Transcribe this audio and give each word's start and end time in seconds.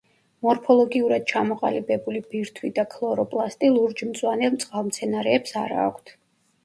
მორფოლოგიურად 0.45 1.27
ჩამოყალიბებული 1.31 2.23
ბირთვი 2.31 2.71
და 2.79 2.87
ქლოროპლასტი 2.95 3.71
ლურჯ-მწვანე 3.77 4.51
წყალმცენარეებს 4.65 5.55
არა 5.67 5.81
აქვთ. 5.89 6.17